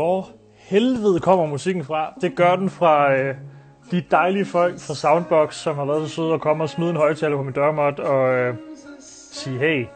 [0.00, 2.14] Hvor helvede kommer musikken fra?
[2.20, 3.34] Det gør den fra øh,
[3.90, 6.96] de dejlige folk fra Soundbox, som har været så søde at komme og smide en
[6.96, 8.54] højtaler på min dørmåt og øh,
[9.32, 9.86] sige, hey,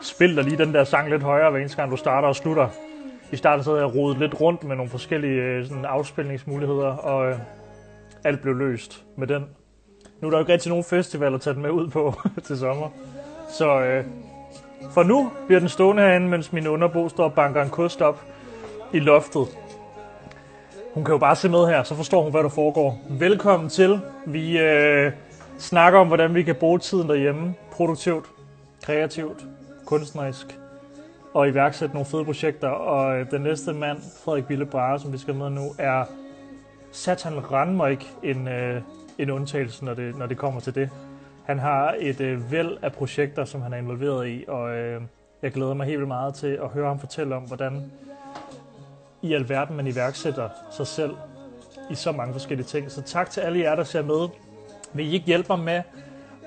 [0.00, 2.68] spil dig lige den der sang lidt højere, hver eneste gang du starter og slutter.
[3.32, 7.30] I starten så havde jeg rodet lidt rundt med nogle forskellige øh, sådan afspilningsmuligheder, og
[7.30, 7.38] øh,
[8.24, 9.44] alt blev løst med den.
[10.20, 12.14] Nu er der jo ikke rigtig nogen festival at tage den med ud på
[12.46, 12.88] til sommer.
[13.48, 14.04] Så øh,
[14.90, 18.33] for nu bliver den stående herinde, mens min underbo står og banker en kost op
[18.94, 19.58] i loftet.
[20.94, 23.00] Hun kan jo bare se med her, så forstår hun, hvad der foregår.
[23.10, 24.00] Velkommen til.
[24.26, 25.12] Vi øh,
[25.58, 28.26] snakker om, hvordan vi kan bruge tiden derhjemme produktivt,
[28.82, 29.44] kreativt,
[29.84, 30.58] kunstnerisk
[31.34, 32.68] og iværksætte nogle fede projekter.
[32.68, 36.04] Og øh, den næste mand, Frederik Bille Brahe, som vi skal med nu, er
[36.92, 38.82] satan rand mig ikke en, øh,
[39.18, 40.90] en undtagelse, når det, når det kommer til det.
[41.44, 45.02] Han har et øh, væld af projekter, som han er involveret i, og øh,
[45.42, 47.92] jeg glæder mig helt vildt meget til at høre ham fortælle om, hvordan
[49.24, 51.10] i alverden man iværksætter sig selv
[51.90, 52.90] i så mange forskellige ting.
[52.90, 54.28] Så tak til alle jer, der ser med.
[54.92, 55.82] Vil I ikke hjælpe mig med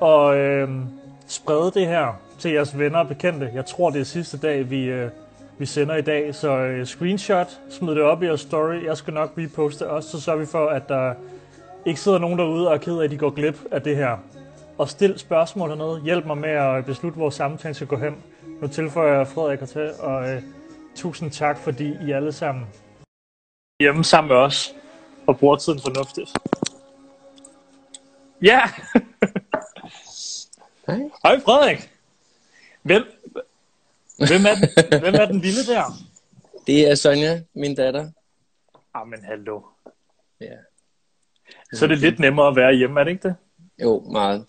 [0.02, 0.70] at øh,
[1.28, 3.52] sprede det her til jeres venner og bekendte?
[3.54, 5.10] Jeg tror, det er sidste dag, vi, øh,
[5.58, 6.36] vi sender i dag.
[6.36, 8.86] Så øh, screenshot, smid det op i jeres story.
[8.86, 11.14] Jeg skal nok reposte også, så sørger vi for, at der
[11.86, 14.18] ikke sidder nogen derude og er ked af, at de går glip af det her.
[14.78, 16.02] Og stil spørgsmål hernede.
[16.04, 18.16] Hjælp mig med at beslutte, hvor samtalen skal gå hen.
[18.62, 20.42] Nu tilføjer jeg Frederik hertil, og øh,
[20.98, 22.66] tusind tak, fordi I alle sammen
[23.80, 24.76] hjemme sammen med os
[25.28, 26.32] og bruger tiden fornuftigt.
[28.42, 28.62] Ja!
[30.88, 31.10] Hej.
[31.24, 31.92] Hej Frederik!
[32.82, 33.04] Hvem,
[34.18, 35.84] hvem, er den, hvem er den lille der?
[36.68, 38.12] Det er Sonja, min datter.
[38.96, 39.62] Jamen hallo.
[40.42, 40.56] Ja.
[41.74, 43.36] Så er det lidt nemmere at være hjemme, er det ikke det?
[43.82, 44.46] Jo, meget.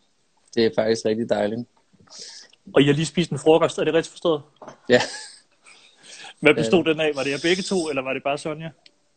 [0.54, 1.68] Det er faktisk rigtig dejligt.
[2.74, 4.42] Og I har lige spist en frokost, er det rigtigt forstået?
[4.88, 5.00] Ja,
[6.40, 7.10] Hvad bestod den af?
[7.14, 8.70] Var det jer begge to, eller var det bare Sonja?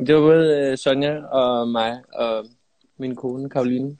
[0.08, 2.46] det var både øh, Sonja og mig og
[2.98, 3.98] min kone, Karoline.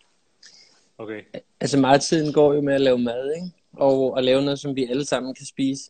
[0.98, 1.22] Okay.
[1.60, 3.48] Altså meget tiden går jo med at lave mad, ikke?
[3.74, 5.84] Og at lave noget, som vi alle sammen kan spise.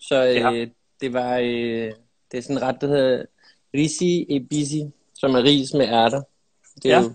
[0.00, 0.66] Så øh, Ja.
[1.00, 1.92] det var øh,
[2.32, 3.24] det er sådan en ret, der hedder
[3.74, 4.82] risi e bisi,
[5.14, 6.22] som er ris med ærter.
[6.82, 7.02] Det er Ja.
[7.02, 7.12] jo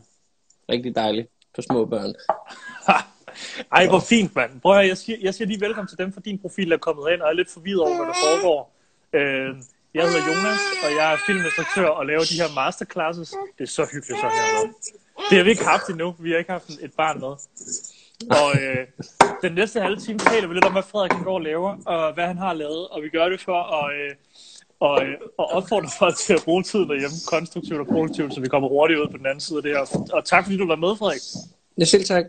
[0.70, 2.14] rigtig dejligt for små børn.
[3.78, 4.62] Ej, hvor fint, mand.
[4.62, 7.12] Prøv at jeg siger, jeg siger lige velkommen til dem, for din profil er kommet
[7.14, 8.77] ind, og er lidt forvirret over, hvad der foregår.
[9.14, 9.56] Øh,
[9.94, 13.30] jeg hedder Jonas, og jeg er filminstruktør og laver de her masterclasses.
[13.58, 14.74] Det er så hyggeligt, sådan her.
[15.30, 16.16] Det har vi ikke haft endnu.
[16.20, 17.34] Vi har ikke haft et barn med.
[18.40, 18.88] Og øh,
[19.42, 22.28] den næste halve time taler vi lidt om, hvad Frederik går og laver, og hvad
[22.28, 22.88] han har lavet.
[22.88, 24.16] Og vi gør det for at, øh,
[24.80, 28.48] og, øh, og opfordre folk til at bruge tiden derhjemme konstruktivt og produktivt, så vi
[28.48, 30.06] kommer hurtigt ud på den anden side af det her.
[30.14, 31.22] Og tak fordi du var med, Frederik.
[31.80, 32.26] Ja, selv tak.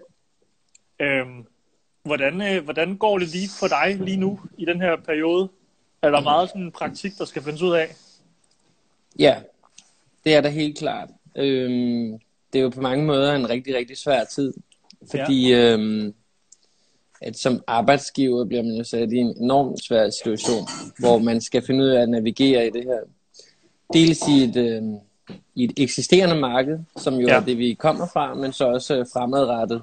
[1.00, 1.46] Øhm,
[2.04, 5.48] hvordan, øh, hvordan går det lige for dig lige nu i den her periode?
[6.02, 7.96] Er der meget sådan praktik, der skal findes ud af?
[9.18, 9.36] Ja,
[10.24, 11.08] det er der helt klart.
[11.36, 12.18] Øhm,
[12.52, 14.52] det er jo på mange måder en rigtig, rigtig svær tid,
[15.10, 15.72] fordi ja.
[15.72, 16.14] øhm,
[17.20, 20.66] at som arbejdsgiver bliver man jo sat i en enormt svær situation,
[20.98, 22.98] hvor man skal finde ud af at navigere i det her.
[23.92, 24.96] Dels i et, øhm,
[25.54, 27.34] i et eksisterende marked, som jo Ja.
[27.36, 29.82] er det, vi kommer fra, men så også øh, fremadrettet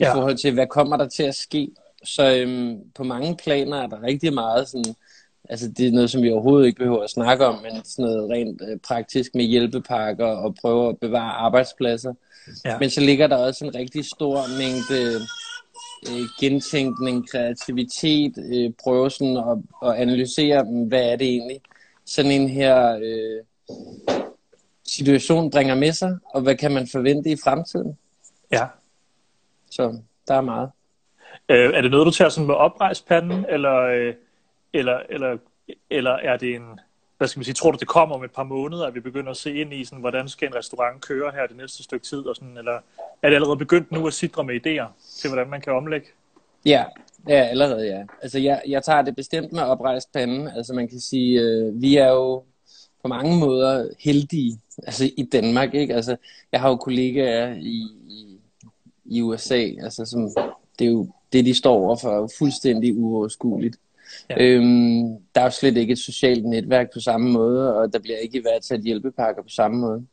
[0.00, 0.14] i Ja.
[0.14, 1.68] forhold til, hvad kommer der til at ske.
[2.04, 4.94] Så øhm, på mange planer er der rigtig meget sådan,
[5.52, 8.30] altså det er noget, som vi overhovedet ikke behøver at snakke om, men sådan noget
[8.30, 12.14] rent øh, praktisk med hjælpepakker og prøve at bevare arbejdspladser.
[12.64, 12.78] Ja.
[12.78, 15.20] Men så ligger der også en rigtig stor mængde
[16.10, 21.60] øh, gentænkning, kreativitet, øh, prøve sådan at, at analysere, mm, hvad er det egentlig,
[22.06, 23.44] sådan en her øh,
[24.86, 27.98] situation bringer med sig, og hvad kan man forvente i fremtiden.
[28.52, 28.66] Ja.
[29.70, 29.98] Så
[30.28, 30.70] der er meget.
[31.48, 34.14] Øh, er det noget, du tager sådan med oprejspanden, eller, øh,
[34.72, 35.38] eller, eller,
[35.90, 36.80] eller er det en,
[37.18, 39.30] hvad skal man sige, tror du, det kommer om et par måneder, at vi begynder
[39.30, 42.18] at se ind i, sådan, hvordan skal en restaurant køre her det næste stykke tid,
[42.18, 42.78] og sådan, eller
[43.22, 46.06] er det allerede begyndt nu at sidre med idéer til, hvordan man kan omlægge?
[46.64, 46.84] Ja,
[47.28, 48.04] ja allerede ja.
[48.22, 50.52] Altså jeg, jeg tager det bestemt med oprejst pande.
[50.56, 52.42] Altså man kan sige, øh, vi er jo
[53.02, 55.74] på mange måder heldige altså i Danmark.
[55.74, 55.94] Ikke?
[55.94, 56.16] Altså,
[56.52, 58.40] jeg har jo kollegaer i, i,
[59.04, 60.30] i USA, altså, som,
[60.78, 63.76] det er jo det, de står overfor, er jo fuldstændig uoverskueligt.
[64.30, 64.34] Ja.
[64.38, 68.18] Øhm, der er jo slet ikke et socialt netværk på samme måde, og der bliver
[68.18, 70.06] ikke iværksat hjælpepakker på samme måde.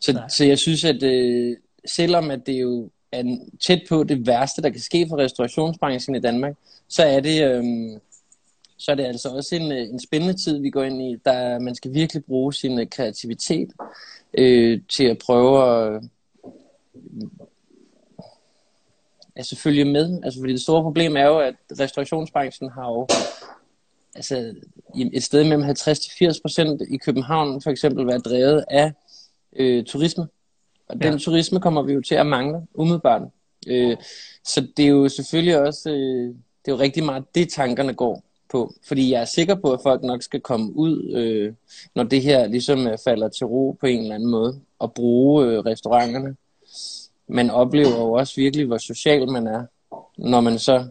[0.00, 0.28] Så, Nej.
[0.28, 1.56] så jeg synes, at øh,
[1.86, 6.20] selvom at det jo er tæt på det værste, der kan ske for restaurationsbranchen i
[6.20, 6.54] Danmark,
[6.88, 8.00] så er det, øhm,
[8.78, 11.16] så er det altså også en, øh, en spændende tid, vi går ind i.
[11.24, 13.72] Der, man skal virkelig bruge sin øh, kreativitet
[14.38, 16.02] øh, til at prøve at
[19.36, 20.20] altså følge med.
[20.22, 23.06] Altså, fordi det store problem er jo, at restaurationsbranchen har jo
[24.14, 24.54] altså,
[25.12, 28.92] et sted mellem 50-80% i København for eksempel være drevet af
[29.56, 30.28] øh, turisme.
[30.88, 31.18] Og den ja.
[31.18, 33.22] turisme kommer vi jo til at mangle umiddelbart.
[33.66, 33.96] Øh,
[34.44, 36.28] så det er jo selvfølgelig også, øh,
[36.64, 38.74] det er jo rigtig meget det tankerne går på.
[38.88, 41.52] Fordi jeg er sikker på, at folk nok skal komme ud, øh,
[41.94, 45.46] når det her ligesom øh, falder til ro på en eller anden måde, og bruge
[45.46, 46.36] øh, restauranterne.
[47.28, 49.66] Man oplever jo også virkelig, hvor social man er,
[50.18, 50.88] når man så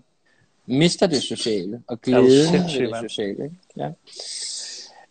[0.66, 3.44] mister det sociale, og glæden ved det sociale.
[3.44, 3.56] Ikke?
[3.78, 3.90] Ja.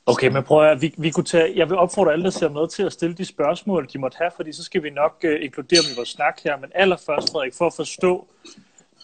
[0.06, 2.68] Okay, men prøv at, vi, vi kunne tage, jeg vil opfordre alle, der ser med
[2.68, 5.82] til at stille de spørgsmål, de måtte have, fordi så skal vi nok uh, inkludere
[5.82, 6.56] dem i vores snak her.
[6.56, 8.26] Men allerførst, Frederik, for at forstå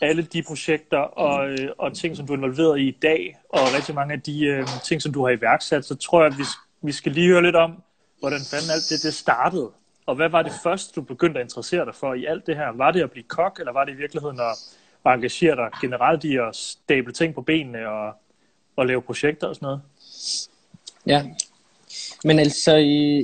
[0.03, 3.61] alle de projekter og, uh, og ting, som du er involveret i i dag, og
[3.77, 6.45] rigtig mange af de uh, ting, som du har iværksat, så tror jeg, at vi,
[6.83, 7.83] vi skal lige høre lidt om,
[8.19, 9.71] hvordan fanden alt det, det startede.
[10.07, 12.73] Og hvad var det første, du begyndte at interessere dig for i alt det her?
[12.73, 14.77] Var det at blive kok, eller var det i virkeligheden at,
[15.07, 18.13] at engagere dig generelt i at stable ting på benene og,
[18.77, 19.81] og lave projekter og sådan noget?
[21.07, 21.25] Ja,
[22.25, 22.77] men altså,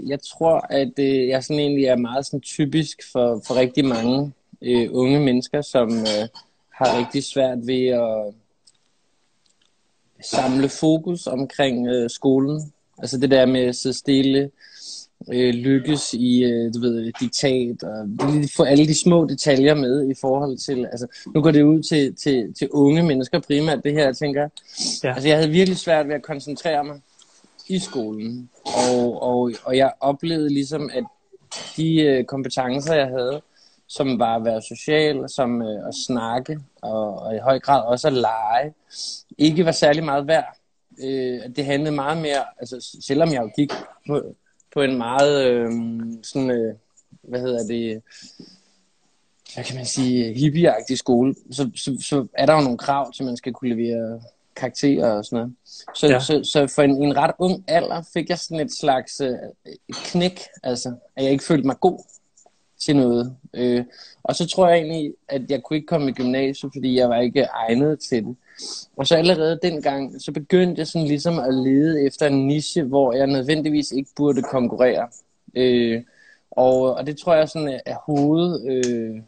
[0.06, 4.32] jeg tror, at øh, jeg sådan egentlig er meget sådan typisk for, for rigtig mange
[4.62, 6.28] øh, unge mennesker, som øh,
[6.70, 8.34] har rigtig svært ved at
[10.25, 12.73] samle fokus omkring øh, skolen.
[12.99, 14.50] Altså det der med at sidde stille,
[15.32, 18.08] øh, lykkes i, øh, du ved, diktat, og
[18.56, 22.14] få alle de små detaljer med i forhold til, altså nu går det ud til,
[22.14, 24.48] til, til unge mennesker primært, det her, jeg tænker.
[25.04, 25.12] Ja.
[25.12, 27.00] Altså jeg havde virkelig svært ved at koncentrere mig
[27.68, 28.50] i skolen.
[28.64, 31.04] Og, og, og jeg oplevede ligesom, at
[31.76, 33.40] de øh, kompetencer, jeg havde,
[33.88, 38.06] som var at være social, som øh, at snakke, og, og i høj grad også
[38.08, 38.74] at lege,
[39.38, 40.56] ikke var særlig meget værd.
[41.04, 43.72] Øh, det handlede meget mere, altså selvom jeg jo gik
[44.06, 44.36] på,
[44.76, 45.70] på en meget øh,
[46.23, 46.75] sådan, øh,
[47.23, 48.02] hvad hedder det,
[49.55, 53.25] hvad kan man sige, hippieagtig skole, så, så, så er der jo nogle krav til,
[53.25, 54.20] man skal kunne levere
[54.56, 55.55] karakterer og sådan noget.
[55.94, 56.20] Så, ja.
[56.20, 59.34] så, så for en, en ret ung alder fik jeg sådan et slags øh,
[59.93, 61.99] knæk, altså at jeg ikke følte mig god
[62.78, 63.37] til noget.
[63.55, 63.84] Øh,
[64.23, 67.20] og så tror jeg egentlig, at jeg kunne ikke komme i gymnasiet, fordi jeg var
[67.20, 68.37] ikke egnet til det.
[68.97, 73.12] Og så allerede dengang, så begyndte jeg sådan ligesom at lede efter en niche, hvor
[73.12, 75.08] jeg nødvendigvis ikke burde konkurrere.
[75.55, 76.03] Øh,
[76.50, 79.23] og, og det tror jeg sådan er hoved, øh,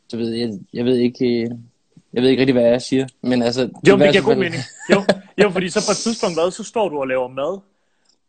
[0.08, 1.50] så ved jeg, jeg ved ikke, øh,
[2.12, 3.06] jeg ved ikke rigtig, hvad jeg siger.
[3.22, 4.62] Men altså, jo, det giver god mening.
[4.92, 5.04] Jo,
[5.42, 7.58] jo, fordi så på et tidspunkt, hvad, så står du og laver mad,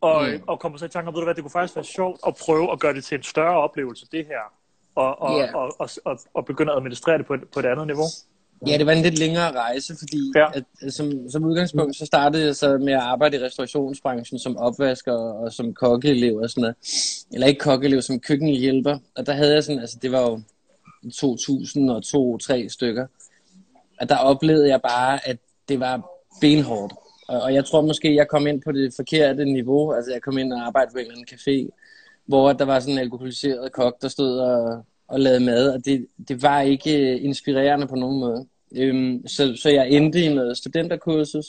[0.01, 0.43] og, mm.
[0.47, 2.35] og kommer så i tanke om, ved du hvad, det kunne faktisk være sjovt at
[2.35, 4.43] prøve at gøre det til en større oplevelse, det her,
[4.95, 5.55] og, og, yeah.
[5.55, 8.05] og, og, og, og begynde at administrere det på et, på et andet niveau.
[8.67, 10.47] Ja, det var en lidt længere rejse, fordi ja.
[10.53, 15.13] at, som, som udgangspunkt, så startede jeg så med at arbejde i restaurationsbranchen som opvasker
[15.13, 16.75] og som kokkeelev og sådan noget.
[17.33, 18.97] Eller ikke kokkeelev, som køkkenhjælper.
[19.15, 20.41] Og der havde jeg sådan, altså det var jo
[21.05, 23.07] 2002-3 stykker.
[24.01, 25.37] Og der oplevede jeg bare, at
[25.69, 26.09] det var
[26.41, 26.93] benhårdt.
[27.27, 29.93] Og, og jeg tror måske, jeg kom ind på det forkerte niveau.
[29.93, 31.69] Altså jeg kom ind og arbejdede på en eller anden café,
[32.25, 35.69] hvor der var sådan en alkoholiseret kok, der stod og, og lavede mad.
[35.69, 38.45] Og det, det var ikke inspirerende på nogen måde.
[38.75, 41.45] Øhm, så, så jeg endte i noget studenterkursus.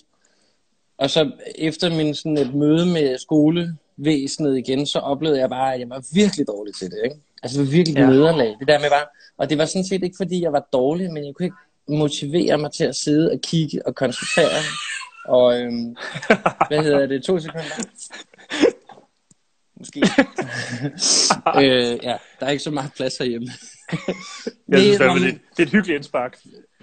[0.99, 5.81] Og så efter min sådan et møde med skolevæsenet igen, så oplevede jeg bare, at
[5.81, 7.01] jeg var virkelig dårlig til det.
[7.05, 7.17] Ikke?
[7.43, 8.07] Altså det var virkelig ja.
[8.07, 8.57] nederlag.
[8.61, 9.07] Det der med bare,
[9.37, 11.57] og det var sådan set ikke fordi, jeg var dårlig, men jeg kunne ikke
[11.89, 14.63] motivere mig til at sidde og kigge og koncentrere.
[15.29, 15.97] Og øhm,
[16.69, 17.23] hvad hedder det?
[17.23, 17.67] To sekunder?
[19.77, 20.01] Måske.
[21.63, 23.49] øh, ja, der er ikke så meget plads herhjemme.
[24.69, 26.39] jeg synes, det, det, det er et hyggeligt indspark.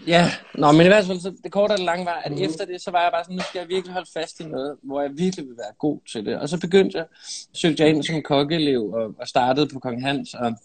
[0.08, 2.38] Ja, nå, men i hvert fald, så det korte og det lange var, at mm.
[2.38, 4.78] efter det, så var jeg bare sådan, nu skal jeg virkelig holde fast i noget,
[4.84, 6.40] hvor jeg virkelig vil være god til det.
[6.40, 7.06] Og så begyndte jeg,
[7.54, 10.56] søgte jeg ind som kokkeelev og, og startede på Kong Hans, og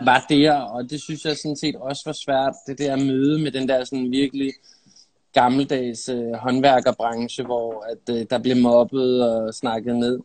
[0.00, 3.52] var der, og det synes jeg sådan set også var svært, det der møde med
[3.52, 4.52] den der sådan virkelig
[5.32, 10.20] gammeldags øh, håndværkerbranche, hvor at, øh, der blev mobbet og snakket ned.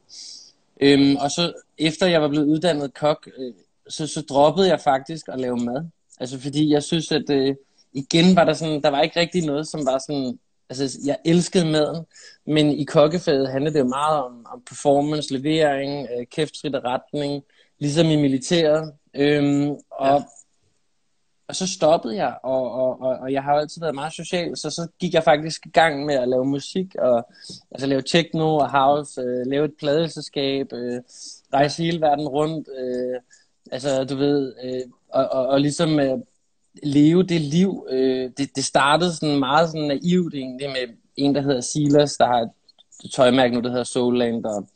[0.81, 3.53] Øhm, og så efter jeg var blevet uddannet kok, øh,
[3.89, 5.89] så, så droppede jeg faktisk at lave mad.
[6.19, 7.55] Altså fordi jeg synes, at øh,
[7.93, 11.65] igen var der sådan, der var ikke rigtig noget, som var sådan, altså jeg elskede
[11.65, 12.05] maden,
[12.48, 17.43] men i kokkefaget handlede det jo meget om, om performance, levering, øh, kæftfrit retning,
[17.79, 18.93] ligesom i militæret.
[19.13, 20.24] Øhm, og, ja
[21.48, 24.70] og så stoppede jeg, og, og, og, og jeg har altid været meget social, så
[24.70, 27.27] så gik jeg faktisk i gang med at lave musik, og
[27.72, 31.01] altså lave techno og house, øh, lave et pladeselskab, øh,
[31.54, 33.20] rejse hele verden rundt, øh,
[33.72, 36.18] altså du ved, øh, og, og, og ligesom øh,
[36.84, 37.88] leve det liv.
[37.89, 42.25] Øh, det, det startede sådan meget sådan naivt egentlig med en, der hedder Silas, der
[42.25, 42.50] har et
[43.12, 44.68] tøjmærke nu, der hedder Soulland, og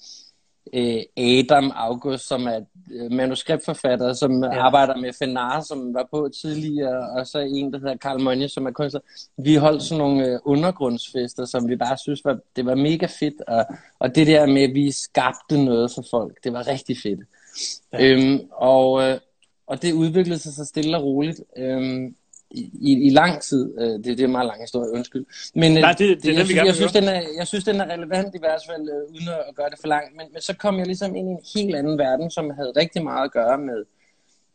[0.73, 2.59] øh, Adam August, som er
[2.93, 4.59] øh, manuskriptforfatter, som ja.
[4.59, 8.65] arbejder med Fenar, som var på tidligere, og så en, der hedder Karl Monje, som
[8.65, 9.01] er kunstner.
[9.37, 13.41] Vi holdt sådan nogle øh, undergrundsfester, som vi bare synes, var, det var mega fedt,
[13.47, 13.65] og,
[13.99, 17.19] og det der med, at vi skabte noget for folk, det var rigtig fedt.
[17.93, 18.05] Ja.
[18.05, 19.17] Øhm, og, øh,
[19.67, 21.41] og det udviklede sig så stille og roligt.
[21.57, 22.15] Øhm,
[22.55, 23.73] i, i lang tid.
[23.79, 25.25] Øh, det, det er en meget lang historie, undskyld.
[25.55, 27.85] Men Nej, det, det, det, jeg, synes, jeg, synes, den er, jeg synes, den er
[27.93, 30.15] relevant i hvert fald, øh, uden at gøre det for langt.
[30.17, 33.03] Men, men så kom jeg ligesom ind i en helt anden verden, som havde rigtig
[33.03, 33.85] meget at gøre med,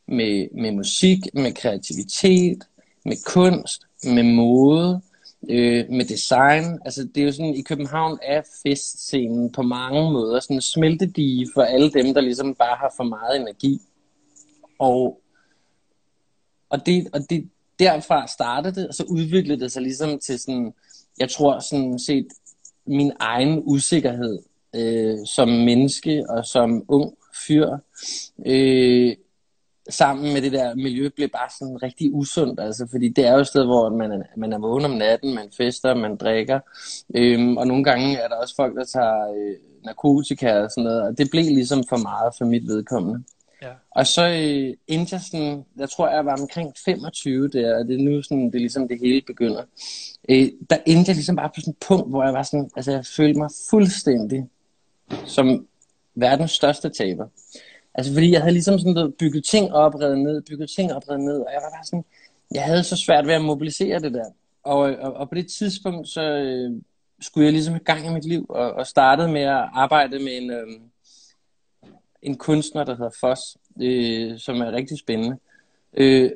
[0.09, 2.65] med, med musik, med kreativitet,
[3.05, 5.01] med kunst, med mode,
[5.51, 6.79] øh, med design.
[6.85, 11.49] Altså det er jo sådan, i København er festscenen på mange måder sådan en smeltedige
[11.55, 13.81] for alle dem, der ligesom bare har for meget energi.
[14.79, 15.21] Og,
[16.71, 20.75] og, det, og det, derfra startede det, og så udviklede det sig ligesom til sådan,
[21.19, 22.27] jeg tror sådan set,
[22.87, 24.39] min egen usikkerhed
[24.77, 27.15] øh, som menneske og som ung
[27.47, 27.77] fyr,
[28.47, 29.17] øh,
[29.91, 33.39] sammen med det der miljø, blev bare sådan rigtig usundt, altså, fordi det er jo
[33.39, 36.61] et sted, hvor man er, man er vågen om natten, man fester, man drikker,
[37.15, 39.55] øhm, og nogle gange er der også folk, der tager øh,
[39.85, 43.25] narkotika og sådan noget, og det blev ligesom for meget for mit vedkommende.
[43.63, 43.73] Ja.
[43.91, 48.01] Og så øh, endte jeg sådan, jeg tror jeg var omkring 25 der, og det
[48.01, 49.63] er nu sådan, det er ligesom det hele begynder.
[50.29, 52.93] Øh, der endte jeg ligesom bare på sådan et punkt, hvor jeg var sådan, altså
[52.93, 54.49] jeg følte mig fuldstændig
[55.25, 55.67] som
[56.15, 57.27] verdens største taber.
[57.95, 61.25] Altså fordi jeg havde ligesom sådan bygget ting op, reddet ned, bygget ting op, reddet
[61.25, 62.05] ned, og jeg var bare sådan,
[62.51, 64.25] jeg havde så svært ved at mobilisere det der.
[64.63, 66.83] Og, øh, og, og på det tidspunkt, så øh,
[67.21, 70.37] skulle jeg ligesom i gang i mit liv, og, og startede med at arbejde med
[70.37, 70.67] en, øh,
[72.23, 75.37] en kunstner, der hedder Foss, øh, som er rigtig spændende.
[75.95, 76.31] Øh,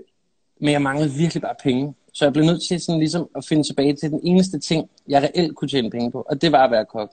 [0.61, 1.95] men jeg manglede virkelig bare penge.
[2.13, 5.23] Så jeg blev nødt til sådan ligesom at finde tilbage til den eneste ting, jeg
[5.23, 7.11] reelt kunne tjene penge på, og det var at være kok.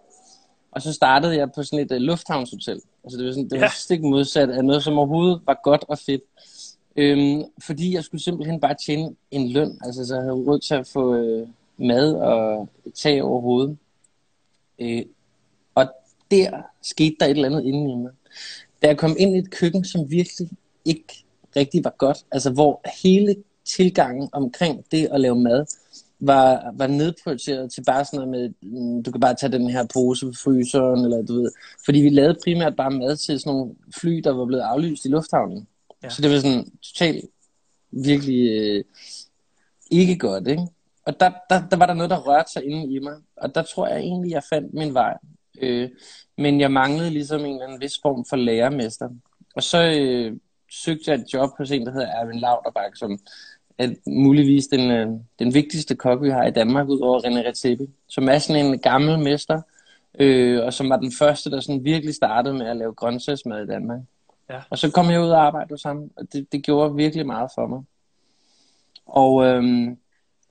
[0.72, 2.82] Og så startede jeg på sådan et uh, lufthavnshotel.
[3.04, 3.72] Altså det var, sådan, det var ja.
[3.76, 6.22] stik modsat af noget, som overhovedet var godt og fedt.
[6.96, 9.80] Øhm, fordi jeg skulle simpelthen bare tjene en løn.
[9.84, 11.48] Altså så jeg havde råd til at få øh,
[11.78, 13.78] mad og tag over hovedet.
[14.80, 15.06] Øh,
[15.76, 15.86] og
[16.32, 18.12] der skete der et eller andet inde i mig
[18.82, 20.50] da jeg kom ind i et køkken, som virkelig
[20.86, 21.24] ikke
[21.56, 25.66] rigtig var godt, altså hvor hele tilgangen omkring det at lave mad,
[26.20, 28.32] var, var nedprioriteret til bare sådan noget
[28.62, 31.52] med, mm, du kan bare tage den her pose på fryseren, eller du ved,
[31.86, 35.08] fordi vi lavede primært bare mad til sådan nogle fly, der var blevet aflyst i
[35.08, 35.68] lufthavnen.
[36.04, 36.10] Ja.
[36.10, 37.26] Så det var sådan totalt
[37.92, 38.84] virkelig øh,
[39.92, 40.68] ikke godt, ikke?
[41.06, 43.62] Og der, der, der var der noget, der rørte sig inde i mig, og der
[43.62, 45.18] tror jeg egentlig, jeg fandt min vej.
[45.62, 45.90] Øh,
[46.38, 49.10] men jeg manglede ligesom en eller anden vis form for lærermester.
[49.56, 50.38] Og så øh,
[50.72, 53.20] søgte jeg et job hos en, der hedder Erwin Lauterbach, som
[53.78, 55.08] er muligvis den, øh,
[55.40, 59.20] den vigtigste kok, vi har i Danmark, udover René Redzepi, som er sådan en gammel
[59.20, 59.62] mester,
[60.20, 63.68] øh, og som var den første, der sådan virkelig startede med at lave grøntsagsmad i
[63.68, 64.00] Danmark.
[64.50, 64.60] Ja.
[64.70, 67.68] Og så kom jeg ud og arbejdede sammen, og det, det gjorde virkelig meget for
[67.68, 67.84] mig.
[69.06, 69.98] Og, øhm,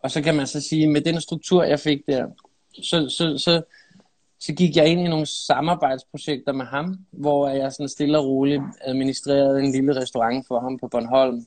[0.03, 2.27] og så kan man så sige, med den struktur, jeg fik der,
[2.83, 3.63] så, så, så
[4.39, 8.63] så gik jeg ind i nogle samarbejdsprojekter med ham, hvor jeg sådan stille og roligt
[8.81, 11.47] administrerede en lille restaurant for ham på Bornholm.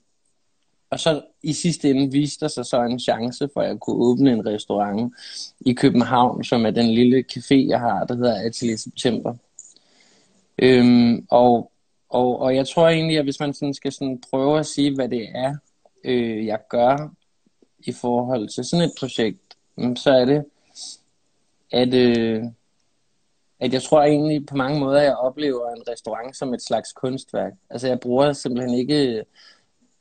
[0.90, 3.96] Og så i sidste ende viste der sig så en chance for, at jeg kunne
[3.96, 5.14] åbne en restaurant
[5.60, 9.36] i København, som er den lille café, jeg har, der hedder Atelier September.
[10.62, 11.72] Øhm, og,
[12.10, 15.10] og, og jeg tror egentlig, at hvis man sådan skal sådan prøve at sige, hvad
[15.10, 15.56] det er,
[16.04, 17.14] øh, jeg gør
[17.80, 20.46] i forhold til sådan et projekt, mm, så er det,
[21.72, 22.44] at øh,
[23.60, 26.94] at jeg tror egentlig på mange måder, at jeg oplever en restaurant som et slags
[26.94, 27.54] kunstværk.
[27.70, 29.24] Altså jeg bruger simpelthen ikke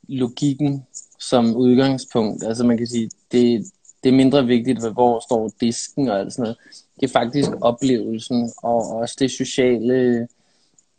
[0.09, 0.87] logikken
[1.19, 2.45] som udgangspunkt.
[2.45, 3.65] Altså man kan sige, det,
[4.05, 6.59] det er mindre vigtigt, hvor står disken og alt sådan noget.
[7.01, 10.29] Det er faktisk oplevelsen og også det sociale,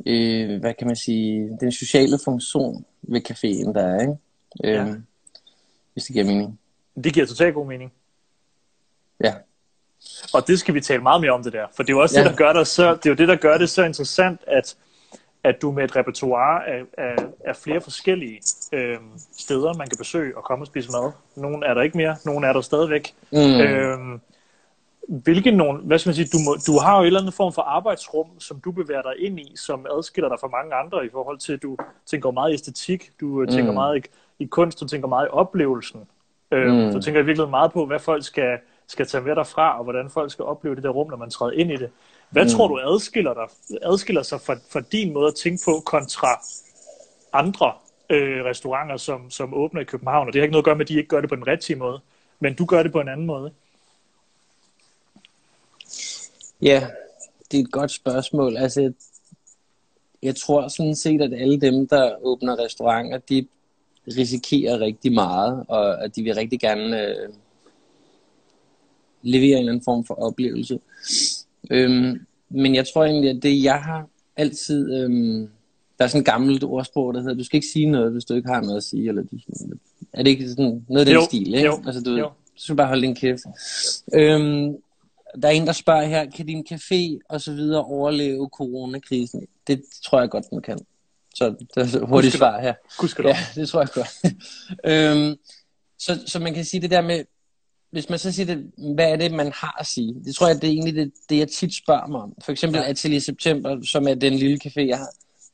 [0.05, 4.17] øh, hvad kan man sige, den sociale funktion ved caféen, der er, ikke?
[4.63, 4.85] Ja.
[4.85, 4.95] Øh,
[5.93, 6.59] hvis det giver mening.
[7.03, 7.93] Det giver totalt god mening.
[9.23, 9.33] Ja.
[10.33, 12.19] Og det skal vi tale meget mere om det der, for det er jo også
[12.19, 12.23] ja.
[12.23, 14.75] det, der gør det så, det er jo det, der gør det så interessant, at
[15.43, 17.15] at du med et repertoire af, af,
[17.45, 18.41] af flere forskellige
[18.73, 18.97] øh,
[19.39, 21.11] steder, man kan besøge og komme og spise mad.
[21.35, 23.13] Nogle er der ikke mere, nogle er der stadigvæk.
[23.31, 23.37] Mm.
[23.37, 23.97] Øh,
[25.07, 27.53] hvilke nogle, hvad skal man sige, du, må, du har jo en eller anden form
[27.53, 31.09] for arbejdsrum, som du bevæger dig ind i, som adskiller dig fra mange andre i
[31.11, 33.47] forhold til, at du tænker meget i æstetik, du mm.
[33.47, 34.09] tænker meget i,
[34.43, 35.99] i kunst, du tænker meget i oplevelsen.
[36.51, 36.91] Øh, mm.
[36.93, 38.57] Du tænker virkelig meget på, hvad folk skal,
[38.89, 41.51] skal tage med derfra, og hvordan folk skal opleve det der rum, når man træder
[41.51, 41.89] ind i det.
[42.29, 42.49] Hvad mm.
[42.49, 43.47] tror du adskiller, dig,
[43.81, 46.41] adskiller sig fra, fra din måde at tænke på kontra
[47.33, 47.73] andre
[48.09, 50.27] øh, restauranter, som, som åbner i København?
[50.27, 51.47] Og det har ikke noget at gøre med, at de ikke gør det på den
[51.47, 51.99] rigtige måde,
[52.39, 53.51] men du gør det på en anden måde.
[56.61, 56.87] Ja,
[57.51, 58.57] det er et godt spørgsmål.
[58.57, 58.93] Altså,
[60.23, 63.47] jeg, tror sådan set, at alle dem, der åbner restauranter, de
[64.07, 67.29] risikerer rigtig meget, og at de vil rigtig gerne øh,
[69.21, 70.79] levere en eller anden form for oplevelse.
[71.71, 74.07] Øhm, men jeg tror egentlig, at det jeg har
[74.37, 74.93] altid...
[74.93, 75.49] Øhm,
[75.97, 78.33] der er sådan et gammelt ordsprog, der hedder, du skal ikke sige noget, hvis du
[78.33, 79.07] ikke har noget at sige.
[79.09, 79.23] Eller,
[80.13, 81.53] er det ikke sådan noget af den jo, stil?
[81.53, 81.65] Ikke?
[81.65, 82.25] Jo, altså, du, jo.
[82.25, 83.41] du skal bare holde din kæft.
[84.13, 84.75] Øhm,
[85.41, 89.47] der er en, der spørger her, kan din café og så videre overleve coronakrisen?
[89.67, 90.79] Det tror jeg godt, den kan.
[91.35, 92.73] Så det er hurtigt svar her.
[93.29, 94.09] Ja, det tror jeg godt.
[94.91, 95.35] øhm,
[95.99, 97.23] så, så man kan sige det der med,
[97.91, 100.15] hvis man så siger det, hvad er det, man har at sige?
[100.25, 102.33] Det tror jeg, det er egentlig det, det jeg tit spørger mig om.
[102.45, 102.89] For eksempel ja.
[102.89, 105.09] Atelier September, som er den lille café, jeg har.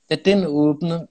[0.10, 1.08] Da den åbnede,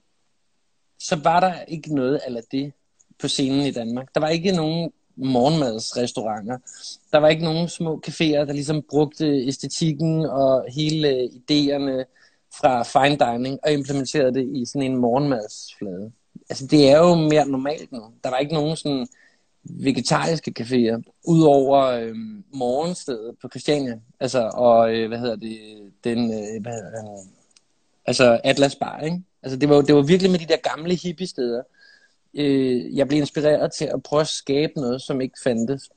[0.99, 2.73] så var der ikke noget af det
[3.19, 4.07] på scenen i Danmark.
[4.15, 6.57] Der var ikke nogen morgenmadsrestauranter.
[7.11, 12.03] Der var ikke nogen små caféer, der ligesom brugte æstetikken og hele idéerne
[12.59, 16.11] fra fine dining og implementerede det i sådan en morgenmadsflade.
[16.49, 18.01] Altså det er jo mere normalt nu.
[18.23, 19.07] Der var ikke nogen sådan
[19.69, 22.15] vegetariske caféer, udover øh,
[22.53, 25.59] morgenstedet på Christiania, altså, og øh, hvad hedder det,
[26.03, 27.29] den, øh, hvad hedder den,
[28.05, 29.21] altså Atlas Bar, ikke?
[29.43, 31.61] Altså det var, det var virkelig med de der gamle hippie-steder,
[32.33, 35.89] øh, jeg blev inspireret til at prøve at skabe noget, som ikke fandtes.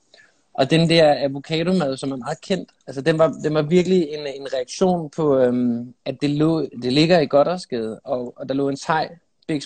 [0.53, 4.27] Og den der avocado-mad, som er meget kendt, altså den var, den var virkelig en,
[4.27, 8.69] en reaktion på, øhm, at det, lå, det ligger i Goddersgade, og, og der lå
[8.69, 9.07] en thai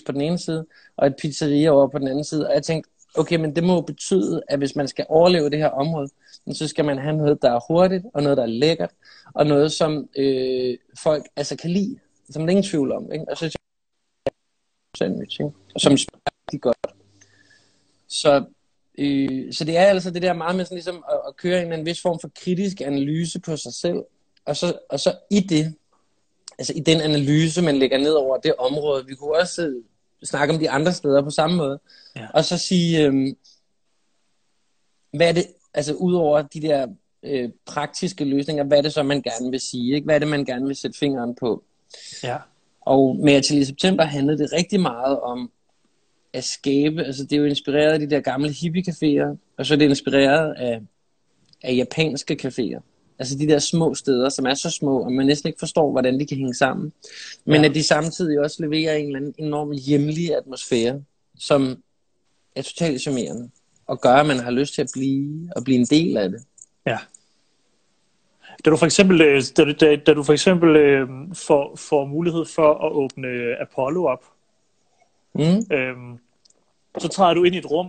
[0.06, 2.48] på den ene side, og et pizzeria over på den anden side.
[2.48, 5.68] Og jeg tænkte, okay, men det må betyde, at hvis man skal overleve det her
[5.68, 6.08] område,
[6.52, 8.90] så skal man have noget, der er hurtigt, og noget, der er lækkert,
[9.34, 11.98] og noget, som øh, folk altså kan lide,
[12.30, 13.12] som der er ingen tvivl om.
[13.12, 13.24] Ikke?
[13.28, 13.56] Og så
[14.96, 15.52] sandwich, ikke?
[15.74, 16.76] Og som smager rigtig godt.
[18.08, 18.44] Så,
[18.98, 21.72] øh, så det er altså det der meget med sådan ligesom at, at køre en,
[21.72, 24.02] en vis form for kritisk analyse på sig selv,
[24.44, 25.74] og så, og så i det,
[26.58, 29.82] altså i den analyse, man lægger ned over det område, vi kunne også
[30.24, 31.80] snakke om de andre steder på samme måde.
[32.16, 32.26] Ja.
[32.34, 33.34] Og så sige, øh,
[35.12, 36.86] hvad er det, altså udover de der
[37.22, 39.94] øh, praktiske løsninger, hvad er det så, man gerne vil sige?
[39.94, 40.04] Ikke?
[40.04, 41.64] Hvad er det, man gerne vil sætte fingeren på?
[42.22, 42.36] Ja.
[42.80, 45.50] Og med Atelier September handlede det rigtig meget om
[46.32, 49.78] at skabe, altså det er jo inspireret af de der gamle hippie-caféer, og så er
[49.78, 50.80] det inspireret af,
[51.62, 52.80] af japanske caféer.
[53.18, 56.20] Altså de der små steder, som er så små, og man næsten ikke forstår, hvordan
[56.20, 56.92] de kan hænge sammen.
[57.44, 57.68] Men ja.
[57.68, 61.02] at de samtidig også leverer en eller anden enorm hjemlig atmosfære,
[61.38, 61.82] som
[62.56, 63.50] er totalt charmerende,
[63.86, 66.42] og gør, at man har lyst til at blive, og blive en del af det.
[66.86, 66.98] Ja.
[68.64, 72.44] Da du for eksempel, øh, da, da, da du for eksempel øh, får, får mulighed
[72.44, 73.28] for at åbne
[73.60, 74.24] Apollo op,
[75.34, 75.74] mm.
[75.76, 76.18] øhm,
[76.98, 77.88] så træder du ind i et rum,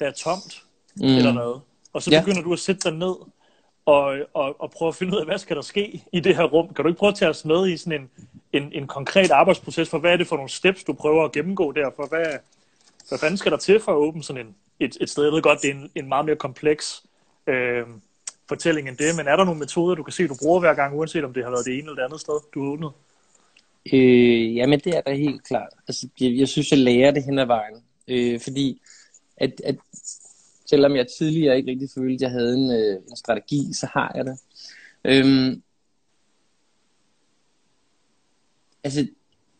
[0.00, 0.62] der er tomt,
[0.96, 1.04] mm.
[1.04, 1.60] eller noget,
[1.92, 2.44] og så begynder ja.
[2.44, 3.14] du at sætte dig ned
[3.86, 6.44] og, og, og prøve at finde ud af, hvad skal der ske i det her
[6.44, 6.74] rum.
[6.74, 8.10] Kan du ikke prøve at tage os med i sådan en,
[8.52, 11.72] en, en konkret arbejdsproces for, hvad er det for nogle steps, du prøver at gennemgå
[11.72, 12.26] der, for hvad,
[13.08, 15.24] hvad fanden skal der til for at åbne sådan en, et, et sted?
[15.24, 17.02] Jeg ved godt, det er en, en meget mere kompleks
[17.46, 17.82] øh,
[18.48, 20.98] fortælling end det, men er der nogle metoder, du kan se, du bruger hver gang,
[20.98, 22.90] uanset om det har været det ene eller det andet sted, du har åbnet?
[23.92, 25.68] Øh, jamen, det er da helt klart.
[25.88, 27.82] Altså, jeg, jeg synes, jeg lærer det hen ad vejen.
[28.08, 28.80] Øh, fordi
[29.36, 29.76] at, at
[30.74, 34.12] selvom jeg tidligere ikke rigtig følte, at jeg havde en, øh, en strategi, så har
[34.14, 34.38] jeg det.
[35.04, 35.62] Øhm,
[38.84, 39.06] altså,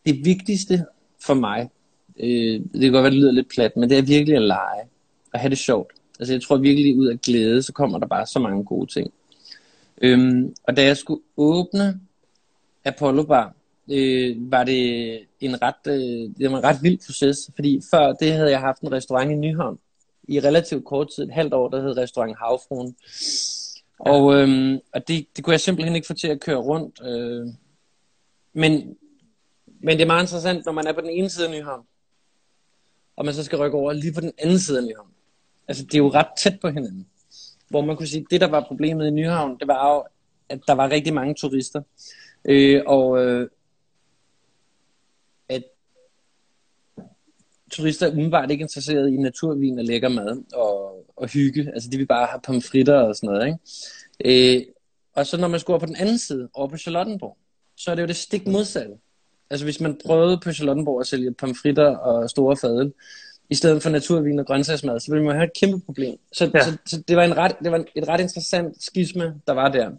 [0.05, 0.85] det vigtigste
[1.25, 1.69] for mig,
[2.19, 4.83] øh, det kan godt være, det lyder lidt plat, men det er virkelig at lege
[5.33, 5.93] og have det sjovt.
[6.19, 9.13] Altså, jeg tror virkelig, ud af glæde, så kommer der bare så mange gode ting.
[10.01, 11.99] Øhm, og da jeg skulle åbne
[12.85, 13.55] Apollo Bar,
[13.91, 18.31] øh, var det en ret, øh, det var en ret vild proces, fordi før det
[18.31, 19.79] havde jeg haft en restaurant i Nyhavn,
[20.27, 22.95] i relativt kort tid, et halvt år, der hed restaurant Havfruen.
[24.05, 24.11] Ja.
[24.11, 26.99] Og, øhm, og det, det kunne jeg simpelthen ikke få til at køre rundt.
[27.03, 27.47] Øh.
[28.53, 28.97] Men,
[29.79, 31.85] men det er meget interessant, når man er på den ene side af Nyhavn,
[33.15, 35.09] og man så skal rykke over lige på den anden side af Nyhavn.
[35.67, 37.07] Altså, det er jo ret tæt på hinanden.
[37.69, 40.03] Hvor man kunne sige, at det, der var problemet i Nyhavn, det var jo,
[40.49, 41.81] at der var rigtig mange turister.
[42.45, 43.49] Øh, og, øh,
[47.75, 51.71] turister umiddelbart ikke interesseret i naturvin og lækker mad og, og hygge.
[51.73, 53.47] Altså de vil bare have pomfritter og sådan noget.
[53.47, 54.57] Ikke?
[54.57, 54.65] Øh,
[55.15, 57.37] og så når man skulle på den anden side, over på Charlottenborg,
[57.77, 58.93] så er det jo det stik modsatte.
[59.49, 62.93] Altså hvis man prøvede på Charlottenborg at sælge pomfritter og store fadel,
[63.49, 66.17] i stedet for naturvin og grøntsagsmad, så ville man have et kæmpe problem.
[66.33, 66.63] Så, ja.
[66.63, 69.91] så, så det var, en ret, det var et ret interessant skisme, der var der.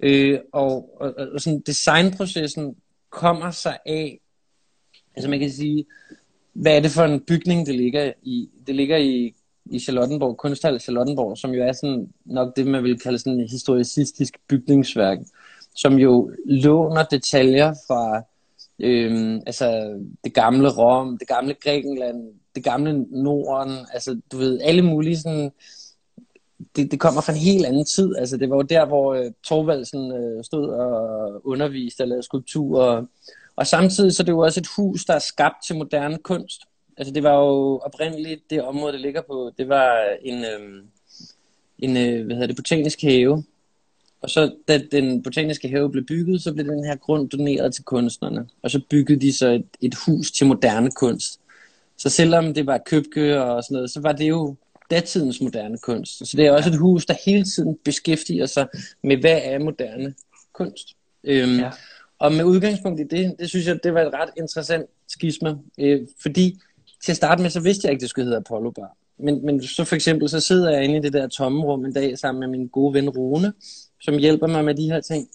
[0.00, 2.76] Øh, og, og, og sådan designprocessen
[3.10, 4.20] kommer sig af,
[5.16, 5.84] altså man kan sige,
[6.62, 8.48] hvad er det for en bygning, det ligger i?
[8.66, 9.34] Det ligger i,
[9.70, 13.48] i Charlottenborg, Kunsthal Charlottenborg, som jo er sådan nok det, man vil kalde sådan en
[13.48, 15.18] historicistisk bygningsværk,
[15.76, 18.22] som jo låner detaljer fra
[18.78, 24.82] øhm, altså det gamle Rom, det gamle Grækenland, det gamle Norden, altså du ved, alle
[24.82, 25.50] mulige sådan,
[26.76, 29.30] det, det kommer fra en helt anden tid, altså det var jo der, hvor øh,
[29.44, 33.04] Torvaldsen øh, stod og underviste og lavede skulpturer,
[33.58, 36.62] og, samtidig så er det jo også et hus, der er skabt til moderne kunst.
[36.96, 40.84] Altså det var jo oprindeligt, det område, det ligger på, det var en, øh,
[41.78, 43.44] en øh, hvad hedder det, botanisk have,
[44.22, 47.84] og så da den botaniske have blev bygget, så blev den her grund doneret til
[47.84, 48.48] kunstnerne.
[48.62, 51.40] Og så byggede de så et, et hus til moderne kunst.
[51.96, 54.56] Så selvom det var købke og sådan noget, så var det jo
[54.90, 56.28] datidens moderne kunst.
[56.28, 58.68] Så det er også et hus, der hele tiden beskæftiger sig
[59.02, 60.14] med, hvad er moderne
[60.52, 60.96] kunst.
[61.24, 61.70] Øhm, ja.
[62.18, 65.58] Og med udgangspunkt i det, det synes jeg, det var et ret interessant skisme.
[65.80, 66.60] Øh, fordi
[67.04, 68.96] til at starte med, så vidste jeg ikke, det skulle hedde Apollo Bar.
[69.18, 71.92] Men, men så for eksempel, så sidder jeg inde i det der tomme rum en
[71.92, 73.52] dag sammen med min gode ven Rune,
[74.00, 75.28] som hjælper mig med de her ting.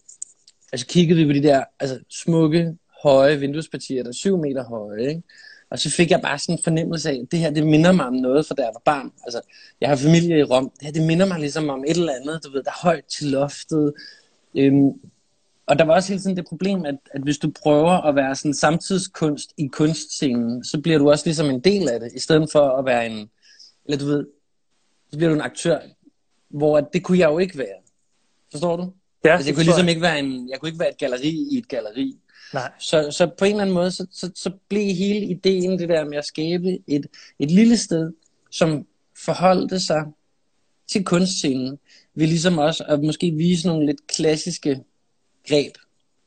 [0.72, 5.08] Altså kiggede vi på de der altså, smukke, høje vinduespartier, der er syv meter høje,
[5.10, 5.24] ikke?
[5.70, 8.06] Og så fik jeg bare sådan en fornemmelse af, at det her, det minder mig
[8.06, 9.12] om noget, fra da jeg var barn.
[9.24, 9.42] Altså,
[9.82, 10.72] jeg har familie i Rom.
[10.80, 13.06] Det her, det minder mig ligesom om et eller andet, du ved, der er højt
[13.06, 13.94] til loftet.
[14.56, 14.92] Øhm,
[15.66, 18.36] og der var også hele tiden det problem, at, at hvis du prøver at være
[18.36, 22.50] sådan samtidskunst i kunstscenen, så bliver du også ligesom en del af det, i stedet
[22.52, 23.30] for at være en,
[23.86, 24.26] eller du ved,
[25.12, 25.80] så bliver du en aktør,
[26.50, 27.78] hvor det kunne jeg jo ikke være.
[28.52, 28.94] Forstår du?
[29.26, 31.58] Ja, altså, jeg kunne ligesom ikke være en, jeg kunne ikke være et galeri i
[31.58, 32.20] et galeri.
[32.54, 32.72] Nej.
[32.80, 36.06] Så, så på en eller anden måde, så, så, så blev hele ideen det der
[36.06, 37.06] med at skabe et,
[37.40, 38.12] et lille sted,
[38.52, 38.86] som
[39.26, 40.06] forholdte sig
[40.92, 41.80] til kunstscenen,
[42.16, 44.84] vil ligesom også at måske vise nogle lidt klassiske
[45.48, 45.74] greb,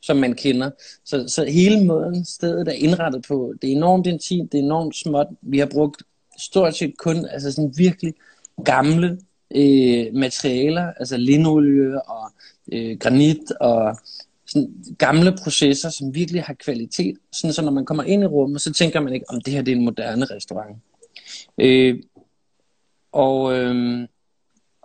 [0.03, 0.71] som man kender.
[1.05, 4.97] Så, så hele måden stedet er indrettet på, det er enormt intimt, det er enormt
[4.97, 5.27] småt.
[5.43, 6.03] Vi har brugt
[6.39, 8.15] stort set kun altså sådan virkelig
[8.65, 9.19] gamle
[9.55, 12.33] øh, materialer, altså linolie og
[12.73, 13.97] øh, granit og
[14.47, 17.17] sådan gamle processer, som virkelig har kvalitet.
[17.33, 19.63] Sådan så når man kommer ind i rummet, så tænker man ikke, om det her
[19.63, 20.77] det er en moderne restaurant.
[21.59, 22.03] Øh,
[23.13, 24.09] og, øh,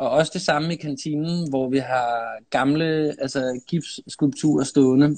[0.01, 5.17] og også det samme i kantinen, hvor vi har gamle altså gipsskulpturer stående,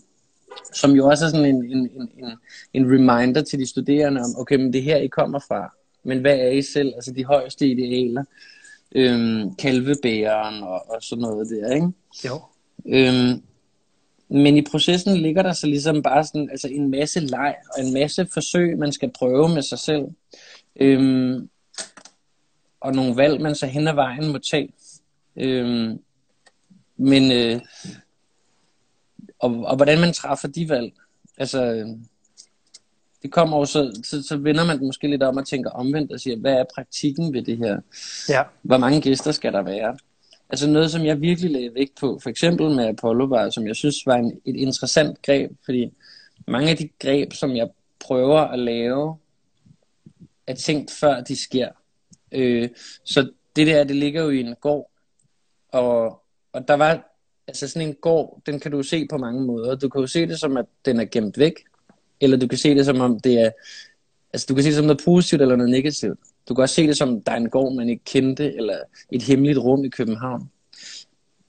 [0.73, 2.31] som jo også er sådan en, en, en,
[2.73, 5.73] en reminder til de studerende om, okay, men det er her, I kommer fra.
[6.03, 6.93] Men hvad er I selv?
[6.95, 8.23] Altså de højeste idealer
[8.95, 11.87] øhm, kalvebæren og, og sådan noget der, ikke?
[12.25, 12.41] Jo.
[12.87, 13.41] Øhm,
[14.29, 17.93] men i processen ligger der så ligesom bare sådan, altså en masse leg og en
[17.93, 20.05] masse forsøg, man skal prøve med sig selv.
[20.75, 21.49] Øhm,
[22.83, 24.73] og nogle valg, man så hen ad vejen må tage.
[25.35, 25.99] Øhm,
[26.97, 27.61] men, øh,
[29.39, 30.91] og, og hvordan man træffer de valg.
[31.37, 31.87] Altså,
[33.23, 36.19] det kommer jo så, så, så vender man måske lidt om og tænker omvendt og
[36.19, 37.79] siger, hvad er praktikken ved det her?
[38.29, 38.43] Ja.
[38.61, 39.97] Hvor mange gæster skal der være?
[40.49, 43.75] Altså noget, som jeg virkelig lagde vægt på, for eksempel med Apollo var, som jeg
[43.75, 45.91] synes var en, et interessant greb, fordi
[46.47, 47.69] mange af de greb, som jeg
[47.99, 49.17] prøver at lave,
[50.47, 51.69] er tænkt før de sker.
[52.33, 52.69] Øh,
[53.03, 54.91] så det der, det ligger jo i en gård,
[55.69, 56.21] og,
[56.53, 57.17] og der var,
[57.47, 59.75] altså sådan en gård, den kan du se på mange måder.
[59.75, 61.53] Du kan jo se det som, at den er gemt væk,
[62.21, 63.51] eller du kan se det som om det er,
[64.33, 66.19] altså du kan se det som noget positivt eller noget negativt.
[66.49, 68.77] Du kan også se det som, der er en gård, man ikke kendte, eller
[69.11, 70.49] et hemmeligt rum i København.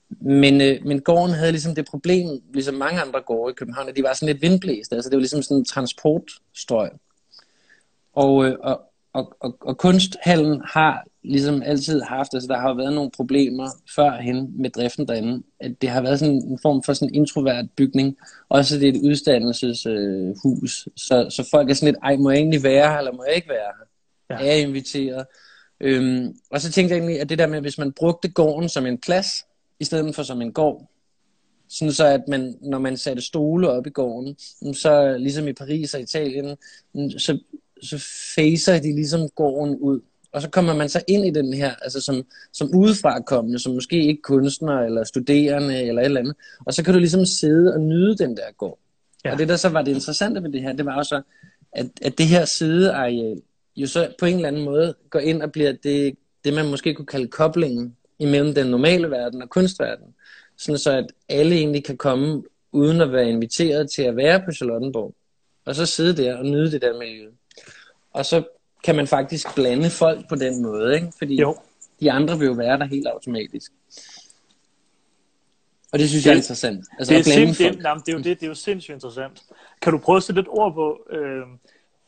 [0.09, 3.95] Men, øh, men gården havde ligesom det problem, ligesom mange andre gårde i København, at
[3.95, 4.93] de var sådan lidt vindblæst.
[4.93, 6.89] Altså det var ligesom sådan en transportstrøg.
[8.13, 8.81] Og, øh, og,
[9.15, 14.61] og, og, og kunsthallen har ligesom altid haft, altså der har været nogle problemer førhen
[14.61, 18.17] med driften derinde, at det har været sådan en form for sådan en introvert bygning,
[18.49, 20.35] også det er et uddannelseshus, øh,
[20.95, 23.35] så, så folk er sådan lidt, ej, må jeg egentlig være her, eller må jeg
[23.35, 23.85] ikke være her?
[24.29, 24.41] Ja.
[24.41, 25.25] Er jeg inviteret?
[25.79, 28.85] Øhm, og så tænkte jeg egentlig, at det der med, hvis man brugte gården som
[28.85, 29.27] en plads,
[29.79, 30.91] i stedet for som en gård,
[31.69, 34.35] sådan så at man, når man satte stole op i gården,
[34.73, 36.57] så ligesom i Paris og Italien,
[37.17, 37.39] så,
[37.81, 37.97] så
[38.35, 39.99] facer de ligesom gården ud.
[40.31, 43.73] Og så kommer man så ind i den her, altså som, som udefra kommende, som
[43.73, 46.35] måske ikke kunstner eller studerende eller et eller andet.
[46.65, 48.79] Og så kan du ligesom sidde og nyde den der gård.
[49.25, 49.31] Ja.
[49.31, 51.21] Og det der så var det interessante ved det her, det var jo så,
[51.71, 53.41] at, at det her sideareal,
[53.75, 56.93] jo så på en eller anden måde går ind og bliver det, det man måske
[56.93, 60.13] kunne kalde koblingen imellem den normale verden og kunstverdenen.
[60.57, 64.51] Sådan så at alle egentlig kan komme uden at være inviteret til at være på
[64.51, 65.13] Charlottenborg.
[65.65, 67.29] Og så sidde der og nyde det der miljø.
[68.15, 68.43] Og så
[68.83, 71.11] kan man faktisk blande folk på den måde, ikke?
[71.17, 71.55] Fordi jo.
[71.99, 73.71] de andre vil jo være der helt automatisk.
[75.93, 76.85] Og det synes det, jeg er interessant.
[76.99, 79.43] Altså det, er sindssygt, det, det, er jo det, det er jo sindssygt interessant.
[79.81, 81.41] Kan du prøve at sætte lidt ord på, øh,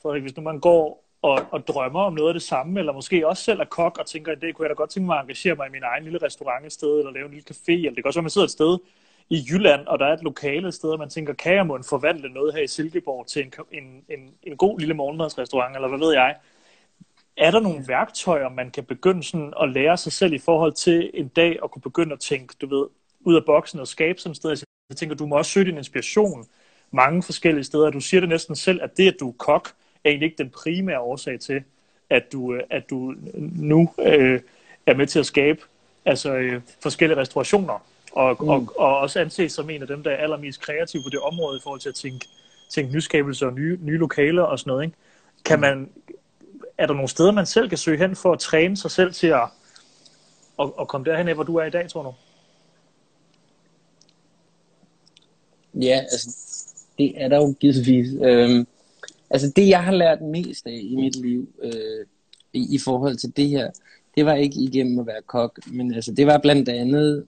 [0.01, 3.27] Frederik, hvis nu man går og, og drømmer om noget af det samme, eller måske
[3.27, 5.21] også selv er kok og tænker, at det kunne jeg da godt tænke mig at
[5.21, 7.89] engagere mig i min egen lille restaurant et sted, eller lave en lille café, eller
[7.89, 8.77] det kan også være, at man sidder et sted
[9.29, 12.29] i Jylland, og der er et lokale sted, og man tænker, kan jeg må forvandle
[12.29, 16.13] noget her i Silkeborg til en, en, en, en god lille morgenmadsrestaurant, eller hvad ved
[16.13, 16.35] jeg.
[17.37, 21.11] Er der nogle værktøjer, man kan begynde sådan at lære sig selv i forhold til
[21.13, 22.87] en dag at kunne begynde at tænke, du ved,
[23.19, 24.49] ud af boksen og skabe sådan et sted?
[24.89, 26.45] Jeg tænker, du må også søge din inspiration
[26.91, 27.89] mange forskellige steder.
[27.89, 29.69] Du siger det næsten selv, at det, at du er kok,
[30.03, 31.63] er egentlig ikke den primære årsag til,
[32.09, 33.13] at du, øh, at du
[33.55, 34.41] nu øh,
[34.85, 35.61] er med til at skabe
[36.05, 37.85] altså, øh, forskellige restaurationer,
[38.17, 38.49] og, mm.
[38.49, 41.57] og, og også anses som en af dem, der er allermest kreative på det område
[41.57, 42.27] i forhold til at tænke,
[42.69, 44.83] tænke nyskabelse og nye, nye lokaler og sådan noget.
[44.83, 44.97] Ikke?
[45.45, 45.89] Kan man,
[46.77, 49.27] er der nogle steder, man selv kan søge hen for at træne sig selv til
[49.27, 49.47] at,
[50.59, 52.13] at, at komme derhen af, hvor du er i dag, tror du?
[55.81, 56.29] Ja, altså,
[56.97, 58.07] det er der jo givetvis.
[58.21, 58.67] Øhm,
[59.29, 62.05] altså, det jeg har lært mest af i mit liv, øh,
[62.53, 63.71] i, i forhold til det her,
[64.15, 67.25] det var ikke igennem at være kok, men altså, det var blandt andet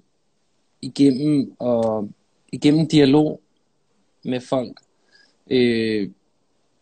[0.82, 2.10] igennem, og,
[2.52, 3.42] igennem dialog
[4.24, 4.80] med folk.
[5.52, 6.10] Øh,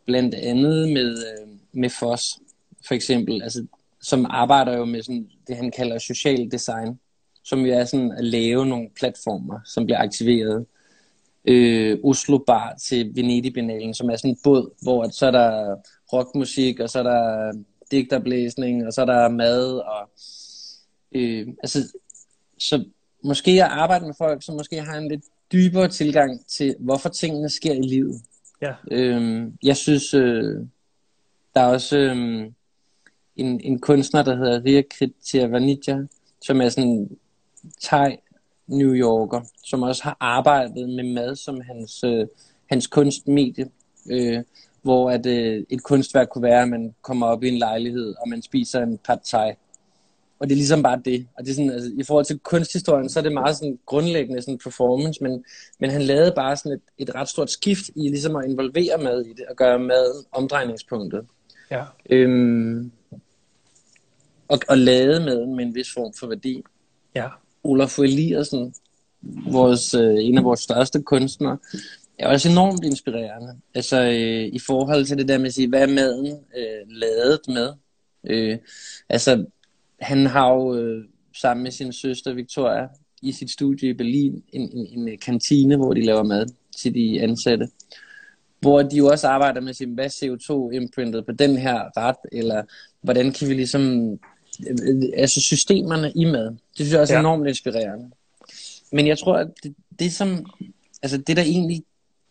[0.05, 2.39] blandt andet med, øh, med FOS,
[2.87, 3.65] for eksempel, altså,
[4.01, 6.99] som arbejder jo med sådan, det, han kalder social design,
[7.43, 10.65] som jo er sådan at lave nogle platformer, som bliver aktiveret.
[11.45, 15.75] Øh, Oslo Bar til Venedig-binalen, som er sådan en båd, hvor at, så er der
[16.13, 17.51] rockmusik, og så er der
[17.91, 20.09] digterblæsning, og så er der mad, og
[21.11, 21.97] øh, altså,
[22.59, 22.85] så
[23.23, 27.49] måske at arbejde med folk, som måske har en lidt dybere tilgang til, hvorfor tingene
[27.49, 28.21] sker i livet.
[28.61, 28.73] Ja.
[28.91, 30.65] Øhm, jeg synes, øh,
[31.53, 32.51] der er også øh,
[33.35, 35.97] en, en kunstner, der hedder Ria Kritiavanidja,
[36.41, 37.17] som er sådan en
[37.81, 38.17] thai
[38.67, 42.27] New Yorker, som også har arbejdet med mad som hans, øh,
[42.69, 43.69] hans kunstmedie.
[44.09, 44.43] Øh,
[44.81, 48.29] hvor at, øh, et kunstværk kunne være, at man kommer op i en lejlighed, og
[48.29, 49.53] man spiser en pad thai
[50.39, 51.27] og det er ligesom bare det.
[51.37, 54.41] Og det er sådan, altså, i forhold til kunsthistorien, så er det meget sådan grundlæggende
[54.41, 55.45] sådan performance, men,
[55.79, 59.25] men han lavede bare sådan et, et ret stort skift i ligesom at involvere mad
[59.25, 61.25] i det, og gøre maden omdrejningspunktet.
[61.71, 61.83] Ja.
[62.09, 62.91] Øhm,
[64.47, 66.63] og, og lade maden med en vis form for værdi.
[67.15, 67.27] Ja.
[67.63, 68.73] Olaf Eliasson,
[69.51, 71.57] vores, øh, en af vores største kunstnere,
[72.19, 73.57] er også enormt inspirerende.
[73.75, 77.39] Altså øh, i forhold til det der med at sige, hvad er maden øh, lavet
[77.47, 77.73] med?
[78.29, 78.57] Øh,
[79.09, 79.45] altså
[79.99, 82.87] han har jo øh, sammen med sin søster Victoria
[83.21, 86.45] i sit studie i Berlin en, en, en kantine, hvor de laver mad
[86.77, 87.69] til de ansatte.
[88.59, 92.63] Hvor de jo også arbejder med sin, hvad CO2-imprintet på den her ret, eller
[93.01, 94.11] hvordan kan vi ligesom,
[94.69, 96.45] øh, altså systemerne i mad.
[96.45, 97.21] Det synes jeg også er ja.
[97.21, 98.11] enormt inspirerende.
[98.91, 100.45] Men jeg tror, at det, det som,
[101.01, 101.83] altså det der egentlig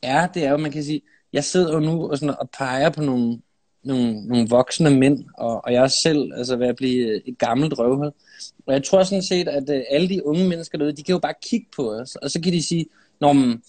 [0.02, 1.00] er, det er jo, man kan sige,
[1.32, 3.38] jeg sidder jo nu og, sådan, og peger på nogle
[3.86, 7.38] nogle, nogle voksne mænd, og, og jeg er selv altså, ved at blive øh, et
[7.38, 8.12] gammelt røvhul.
[8.66, 11.18] Og jeg tror sådan set, at øh, alle de unge mennesker derude, de kan jo
[11.18, 12.86] bare kigge på os, og så kan de sige,
[13.20, 13.62] Nå, men,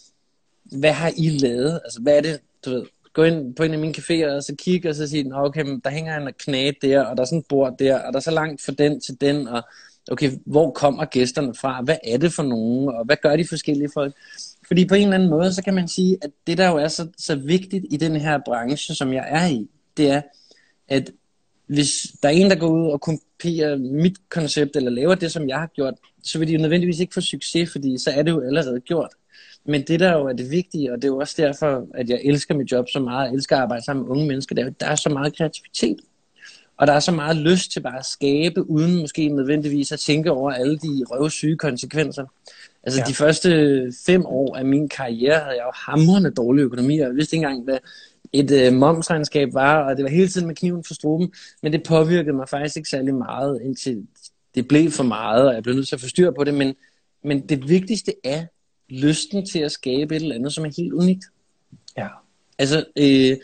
[0.80, 1.80] hvad har I lavet?
[1.84, 4.56] Altså, hvad er det, du ved, gå ind på en af mine caféer, og så
[4.58, 7.40] kigge, og så sige, okay, men der hænger en knæ der, og der er sådan
[7.40, 9.64] et bord der, og der er så langt fra den til den, og
[10.12, 11.82] okay, hvor kommer gæsterne fra?
[11.82, 12.90] Hvad er det for nogen?
[12.90, 14.16] Og hvad gør de forskellige folk?
[14.68, 16.88] Fordi på en eller anden måde, så kan man sige, at det der jo er
[16.88, 20.22] så, så vigtigt i den her branche, som jeg er i, det er,
[20.88, 21.12] at
[21.68, 25.50] hvis der er en, der går ud og kopierer mit koncept, eller laver det, som
[25.50, 28.32] jeg har gjort, så vil de jo nødvendigvis ikke få succes, fordi så er det
[28.32, 29.10] jo allerede gjort.
[29.66, 32.22] Men det, der jo er det vigtige, og det er jo også derfor, at jeg
[32.24, 34.80] elsker mit job så meget, jeg elsker at arbejde sammen med unge mennesker, er, at
[34.80, 35.98] der er så meget kreativitet.
[36.78, 40.32] Og der er så meget lyst til bare at skabe, uden måske nødvendigvis at tænke
[40.32, 42.26] over alle de røvsyge konsekvenser.
[42.84, 43.06] Altså ja.
[43.06, 47.16] de første fem år af min karriere havde jeg jo hamrende dårlig økonomi, og jeg
[47.16, 47.78] vidste ikke engang, hvad
[48.34, 51.84] et øh, momsregnskab var, og det var hele tiden med kniven for struben, men det
[51.84, 54.08] påvirkede mig faktisk ikke særlig meget, indtil
[54.56, 56.76] det blev for meget, og jeg blev nødt til at forstyrre på det, men,
[57.24, 58.46] men det vigtigste er
[58.90, 61.26] lysten til at skabe et eller andet, som er helt unikt.
[61.98, 62.08] Ja.
[62.58, 63.38] Altså, øh,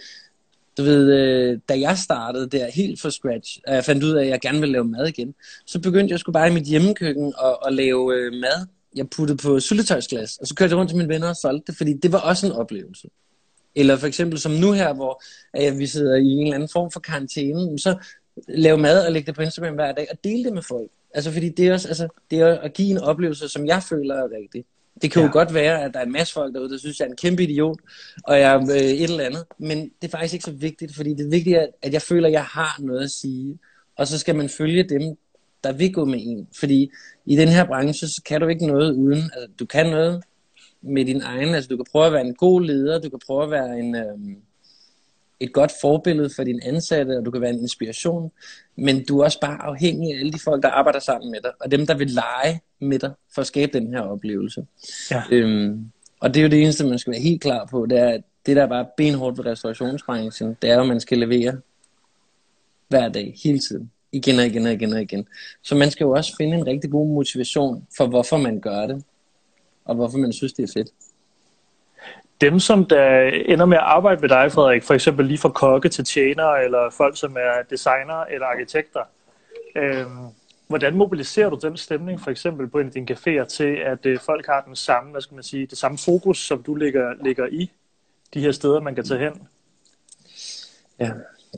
[0.78, 4.24] du ved, øh, da jeg startede der helt fra scratch, og jeg fandt ud af,
[4.24, 7.34] at jeg gerne ville lave mad igen, så begyndte jeg sgu bare i mit hjemmekøkken
[7.44, 8.68] at, at lave øh, mad.
[8.96, 11.78] Jeg puttede på syltetøjsglas, og så kørte jeg rundt til mine venner og solgte det,
[11.78, 13.08] fordi det var også en oplevelse.
[13.76, 15.24] Eller for eksempel som nu her, hvor
[15.62, 17.96] øh, vi sidder i en eller anden form for karantæne, så
[18.48, 20.92] lave mad og lægge det på Instagram hver dag og dele det med folk.
[21.14, 24.16] Altså fordi det er også altså, det er at give en oplevelse, som jeg føler
[24.16, 24.66] er rigtig.
[25.02, 25.28] Det kan ja.
[25.28, 27.16] jo godt være, at der er en masse folk derude, der synes, jeg er en
[27.16, 27.80] kæmpe idiot,
[28.24, 29.46] og jeg er øh, et eller andet.
[29.58, 32.34] Men det er faktisk ikke så vigtigt, fordi det vigtige er, at jeg føler, at
[32.34, 33.60] jeg har noget at sige.
[33.98, 35.18] Og så skal man følge dem,
[35.64, 36.48] der vil gå med en.
[36.60, 36.92] Fordi
[37.26, 39.22] i den her branche, så kan du ikke noget uden.
[39.34, 40.24] Altså, du kan noget
[40.84, 41.56] med din egen.
[41.56, 43.96] Altså, du kan prøve at være en god leder, du kan prøve at være en,
[43.96, 44.36] øh,
[45.40, 48.32] et godt forbillede for dine ansatte, og du kan være en inspiration.
[48.76, 51.52] Men du er også bare afhængig af alle de folk, der arbejder sammen med dig,
[51.60, 54.66] og dem, der vil lege med dig, for at skabe den her oplevelse.
[55.12, 55.24] Ja.
[55.32, 58.10] Øhm, og det er jo det eneste, man skal være helt klar på, det er,
[58.10, 61.58] at det der er bare benhårdt ved restaurationsbranchen, det er jo, at man skal levere
[62.88, 63.92] hver dag, hele tiden.
[64.12, 65.28] Igen og igen og igen og igen.
[65.62, 69.04] Så man skal jo også finde en rigtig god motivation for, hvorfor man gør det,
[69.86, 70.90] og hvorfor man synes, det er fedt
[72.44, 75.90] dem, som der ender med at arbejde med dig, Frederik, for eksempel lige fra kokke
[75.90, 79.02] til tjener, eller folk, som er designer eller arkitekter,
[79.76, 80.06] øh,
[80.68, 84.20] hvordan mobiliserer du den stemning, for eksempel på en af dine caféer, til at øh,
[84.20, 87.48] folk har den samme, hvad skal man sige, det samme fokus, som du ligger, ligger
[87.52, 87.72] i
[88.34, 89.48] de her steder, man kan tage hen?
[91.00, 91.12] Ja,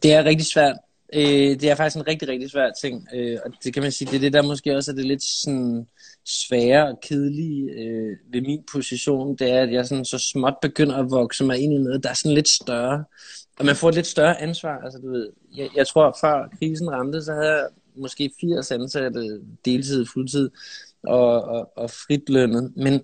[0.04, 0.76] det er rigtig svært.
[1.14, 3.08] Øh, det er faktisk en rigtig, rigtig svær ting.
[3.14, 5.24] Øh, og det kan man sige, det er det, der måske også er det lidt
[5.24, 5.88] sådan
[6.26, 10.96] svære og kedelige øh, ved min position, det er, at jeg sådan så småt begynder
[10.96, 13.04] at vokse mig ind i noget, der er sådan lidt større.
[13.60, 14.78] Og man får et lidt større ansvar.
[14.78, 19.42] Altså, du ved, jeg, jeg tror, før krisen ramte, så havde jeg måske 80 ansatte
[19.66, 20.50] deltid, fuldtid
[21.04, 22.74] og, og, og fritlønnet.
[22.76, 23.02] Men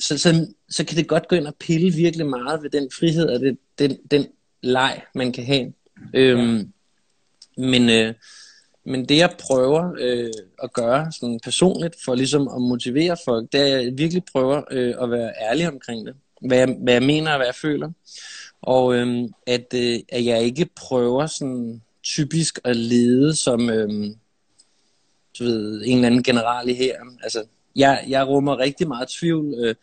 [0.00, 3.28] så, så, så kan det godt gå ind og pille virkelig meget ved den frihed
[3.28, 4.26] og det, den, den
[4.62, 5.72] leg, man kan have.
[6.14, 6.71] Øhm,
[7.62, 8.14] men, øh,
[8.84, 10.30] men det jeg prøver øh,
[10.62, 14.62] at gøre sådan personligt for ligesom at motivere folk, det er at jeg virkelig prøver
[14.70, 16.14] øh, at være ærlig omkring det.
[16.40, 17.90] Hvad jeg, hvad jeg mener og hvad jeg føler.
[18.62, 24.10] Og øh, at, øh, at jeg ikke prøver sådan typisk at lede som øh,
[25.38, 26.96] du ved, en eller anden general i her.
[27.22, 27.44] Altså,
[27.76, 29.54] jeg, jeg rummer rigtig meget tvivl.
[29.58, 29.74] Øh,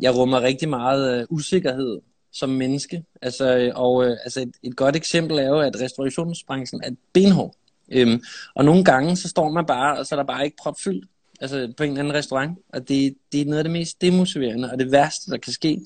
[0.00, 2.00] jeg rummer rigtig meget øh, usikkerhed
[2.34, 3.04] som menneske.
[3.22, 7.54] Altså, øh, og øh, altså et, et godt eksempel er jo, at restaurationsbranchen er benhård.
[7.92, 8.22] Øhm,
[8.54, 11.04] og nogle gange, så står man bare, og så er der bare ikke propfyldt
[11.40, 14.70] altså på en eller anden restaurant, og det, det er noget af det mest demotiverende,
[14.70, 15.80] og det værste, der kan ske.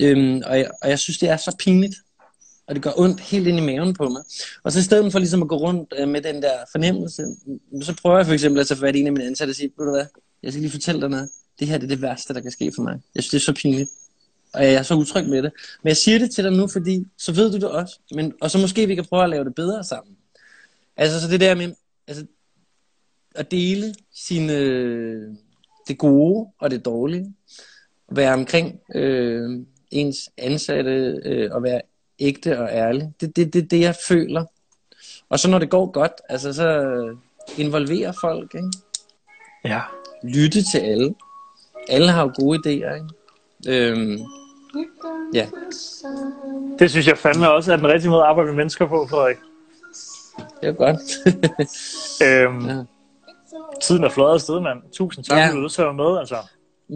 [0.00, 1.94] Øhm, og, jeg, og jeg synes, det er så pinligt,
[2.66, 4.22] og det gør ondt helt ind i maven på mig.
[4.62, 7.22] Og så i stedet for ligesom at gå rundt øh, med den der fornemmelse,
[7.82, 9.70] så prøver jeg for eksempel at tage fat i en af mine ansatte og sige,
[9.78, 10.06] ved du hvad,
[10.42, 11.28] jeg skal lige fortælle dig noget.
[11.58, 13.00] Det her det er det værste, der kan ske for mig.
[13.14, 13.90] Jeg synes, det er så pinligt.
[14.54, 15.52] Og jeg er så utryg med det.
[15.82, 17.98] Men jeg siger det til dig nu, fordi så ved du det også.
[18.14, 20.16] Men, og så måske vi kan prøve at lave det bedre sammen.
[20.96, 21.72] Altså, så det der med
[22.06, 22.26] altså,
[23.34, 24.54] at dele sine,
[25.88, 27.34] det gode og det dårlige.
[28.12, 29.60] Være omkring øh,
[29.90, 31.80] ens ansatte øh, og være
[32.18, 33.12] ægte og ærlig.
[33.20, 34.44] Det er det, det, det, jeg føler.
[35.28, 36.80] Og så når det går godt, altså så
[37.58, 38.72] involvere folk, ikke?
[39.64, 39.80] Ja.
[40.24, 41.14] Lytte til alle.
[41.88, 43.08] Alle har jo gode idéer, ikke?
[43.68, 44.18] Øhm,
[45.34, 45.46] ja.
[46.78, 49.36] Det synes jeg fandme også er den rigtige måde at arbejde med mennesker på, Frederik.
[50.60, 51.00] Det er godt.
[52.26, 52.84] øhm, ja.
[53.82, 54.78] Tiden er fløjet afsted, mand.
[54.92, 55.48] Tusind tak, ja.
[55.48, 56.36] fordi du var med, altså.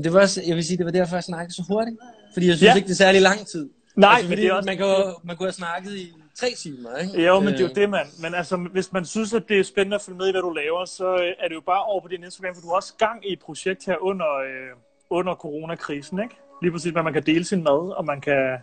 [0.05, 1.97] Det var også, jeg vil sige, det var derfor, jeg snakkede så hurtigt.
[2.33, 2.77] Fordi jeg synes ja.
[2.77, 3.71] ikke, det er særlig lang tid.
[3.97, 4.67] Nej, altså, men det er også...
[4.67, 4.87] Man, kan,
[5.25, 7.27] man kunne have snakket i tre timer, ikke?
[7.27, 7.75] Jo, men det er jo øh.
[7.75, 8.09] det, mand.
[8.23, 10.51] Men altså, hvis man synes, at det er spændende at følge med i, hvad du
[10.51, 12.95] laver, så øh, er det jo bare over på din Instagram, for du har også
[12.99, 14.71] gang i et projekt her under, øh,
[15.11, 16.37] under coronakrisen, ikke?
[16.63, 18.59] Lige præcis, hvad man kan dele sin mad, og man kan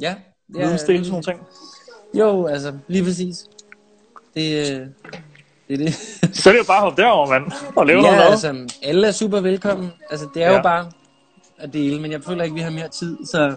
[0.00, 0.14] ja,
[0.54, 1.40] ja, vidensdele sådan nogle ting.
[2.14, 3.44] Jo, altså, lige præcis.
[4.34, 4.86] Det, øh,
[5.68, 5.94] det er det.
[6.36, 8.30] så er det jo bare at hoppe derover, mand, og lave ja, noget mad.
[8.30, 9.92] altså, alle er super velkommen.
[10.10, 10.56] Altså, det er ja.
[10.56, 10.90] jo bare
[11.58, 13.56] at dele, men jeg føler ikke, vi har mere tid, så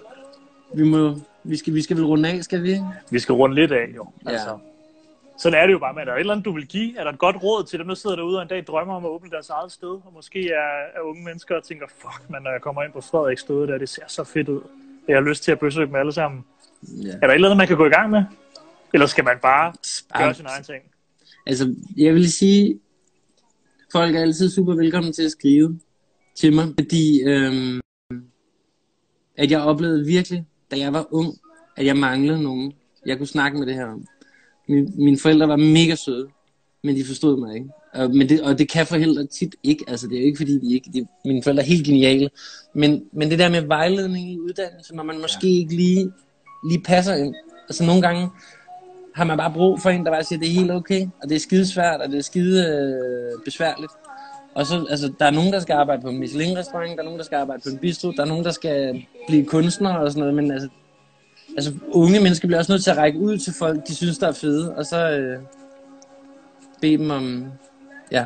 [0.74, 2.82] vi må, vi skal, vi skal vel runde af, skal vi?
[3.10, 4.08] Vi skal runde lidt af, jo.
[4.26, 4.49] Altså.
[4.49, 4.56] Ja.
[5.38, 6.98] Sådan er det jo bare med, er der et eller andet, du vil give?
[6.98, 9.06] Er der et godt råd til dem, der sidder derude og en dag drømmer om
[9.06, 12.42] at åbne deres eget sted, og måske er, er unge mennesker og tænker, fuck, man,
[12.42, 14.62] når jeg kommer ind på Frederiks sted, der det ser så fedt ud.
[15.08, 16.46] Jeg har lyst til at besøge dem alle sammen.
[16.84, 17.10] Ja.
[17.10, 18.24] Er der et eller andet, man kan gå i gang med?
[18.94, 19.74] Eller skal man bare
[20.18, 20.84] gøre sin egen ting?
[21.46, 22.80] Altså, jeg vil sige,
[23.92, 25.80] folk er altid super velkommen til at skrive
[26.36, 27.82] til mig, fordi øhm,
[29.38, 31.34] at jeg oplevede virkelig, da jeg var ung,
[31.78, 32.74] at jeg manglede nogen,
[33.06, 34.06] jeg kunne snakke med det her om.
[34.68, 36.28] Min, mine forældre var mega søde,
[36.84, 37.70] men de forstod mig ikke.
[37.93, 39.86] Og, men det, og det kan forældre tit ikke.
[39.88, 40.89] Altså, det er jo ikke, fordi de ikke...
[40.93, 42.30] De, mine forældre er helt geniale.
[42.74, 45.59] Men, men det der med vejledning i uddannelse, når man måske ja.
[45.59, 46.11] ikke lige,
[46.70, 47.36] lige passer ind.
[47.70, 48.30] Altså, nogle gange
[49.16, 51.36] har man bare brug for en, der bare siger, det er helt okay, og det
[51.36, 53.91] er skide svært, og det er skide øh, besværligt.
[54.55, 57.20] Og så, altså, der er nogen, der skal arbejde på en Michelin-restaurant, der er nogen,
[57.20, 60.20] der skal arbejde på en bistro, der er nogen, der skal blive kunstner og sådan
[60.20, 60.70] noget, men altså,
[61.58, 64.28] altså, unge mennesker bliver også nødt til at række ud til folk, de synes, der
[64.28, 65.39] er fede, og så øh,
[66.82, 67.45] bede dem om,
[68.12, 68.26] ja,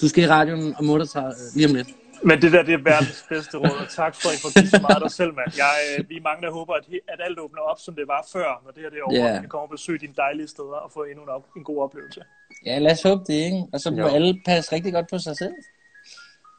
[0.00, 1.88] du skal i radioen om 38, lige om lidt.
[2.24, 4.78] Men det der, det er verdens bedste råd, og tak for, at I får så
[4.88, 5.50] meget dig selv, mand.
[5.56, 8.26] Jeg, øh, vi er mange, der håber, at, at alt åbner op, som det var
[8.32, 9.32] før, når det her det er over, Ja.
[9.32, 9.42] yeah.
[9.42, 12.20] vi kommer og besøge dine dejlige steder og få endnu en, op, en god oplevelse.
[12.66, 13.64] Ja, lad os håbe det, ikke?
[13.72, 14.06] Og så må Jo.
[14.08, 15.54] alle passe rigtig godt på sig selv.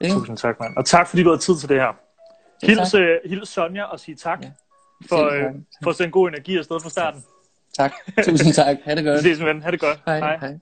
[0.01, 0.15] Ikke?
[0.15, 0.77] Tusind tak, mand.
[0.77, 1.93] Og tak, fordi du havde tid til det her.
[2.63, 3.01] Ja, Hils, tak.
[3.01, 4.49] øh, hils Sonja og sige tak Ja.
[5.09, 5.43] For, øh,
[5.83, 7.23] for at sende god energi afsted fra starten.
[7.77, 7.93] Tak.
[8.25, 8.77] Tusind tak.
[8.85, 9.21] Ha' det Vi godt.
[9.21, 9.61] ses, ven.
[9.61, 9.99] Ha' det godt.
[10.05, 10.19] Hej.
[10.19, 10.57] Hej.